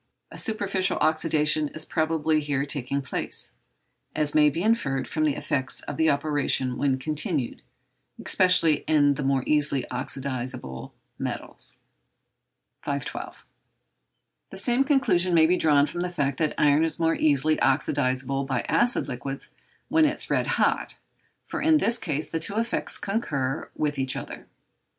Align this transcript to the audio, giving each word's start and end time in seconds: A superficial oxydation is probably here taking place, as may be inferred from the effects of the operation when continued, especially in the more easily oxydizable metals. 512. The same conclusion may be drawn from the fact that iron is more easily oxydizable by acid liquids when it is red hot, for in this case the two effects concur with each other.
A 0.31 0.37
superficial 0.39 0.97
oxydation 0.97 1.75
is 1.75 1.85
probably 1.85 2.39
here 2.39 2.65
taking 2.65 3.03
place, 3.03 3.53
as 4.15 4.33
may 4.33 4.49
be 4.49 4.63
inferred 4.63 5.07
from 5.07 5.25
the 5.25 5.35
effects 5.35 5.81
of 5.81 5.97
the 5.97 6.09
operation 6.09 6.75
when 6.75 6.97
continued, 6.97 7.61
especially 8.25 8.77
in 8.87 9.13
the 9.13 9.21
more 9.21 9.43
easily 9.45 9.85
oxydizable 9.91 10.93
metals. 11.19 11.77
512. 12.81 13.45
The 14.49 14.57
same 14.57 14.83
conclusion 14.83 15.35
may 15.35 15.45
be 15.45 15.55
drawn 15.55 15.85
from 15.85 16.01
the 16.01 16.09
fact 16.09 16.39
that 16.39 16.55
iron 16.57 16.83
is 16.83 16.99
more 16.99 17.13
easily 17.13 17.57
oxydizable 17.57 18.47
by 18.47 18.61
acid 18.63 19.07
liquids 19.07 19.51
when 19.87 20.05
it 20.05 20.17
is 20.17 20.31
red 20.31 20.47
hot, 20.57 20.97
for 21.45 21.61
in 21.61 21.77
this 21.77 21.99
case 21.99 22.27
the 22.27 22.39
two 22.39 22.55
effects 22.57 22.97
concur 22.97 23.69
with 23.75 23.99
each 23.99 24.15
other. 24.15 24.47